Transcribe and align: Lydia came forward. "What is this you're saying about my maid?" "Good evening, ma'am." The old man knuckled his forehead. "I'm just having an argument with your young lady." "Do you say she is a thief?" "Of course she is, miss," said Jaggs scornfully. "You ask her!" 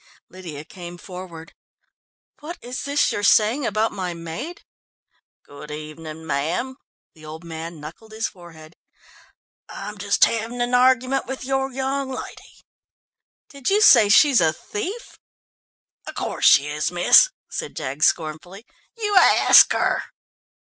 Lydia 0.31 0.65
came 0.65 0.97
forward. 0.97 1.53
"What 2.39 2.57
is 2.63 2.85
this 2.85 3.11
you're 3.11 3.21
saying 3.21 3.67
about 3.67 3.91
my 3.91 4.15
maid?" 4.15 4.63
"Good 5.45 5.69
evening, 5.69 6.25
ma'am." 6.25 6.77
The 7.13 7.23
old 7.23 7.43
man 7.43 7.79
knuckled 7.79 8.11
his 8.11 8.27
forehead. 8.27 8.75
"I'm 9.69 9.99
just 9.99 10.25
having 10.25 10.59
an 10.59 10.73
argument 10.73 11.27
with 11.27 11.45
your 11.45 11.71
young 11.71 12.09
lady." 12.09 12.65
"Do 13.49 13.61
you 13.71 13.79
say 13.79 14.09
she 14.09 14.31
is 14.31 14.41
a 14.41 14.51
thief?" 14.51 15.19
"Of 16.07 16.15
course 16.15 16.45
she 16.47 16.67
is, 16.67 16.91
miss," 16.91 17.29
said 17.51 17.75
Jaggs 17.75 18.07
scornfully. 18.07 18.65
"You 18.97 19.15
ask 19.17 19.71
her!" 19.71 20.05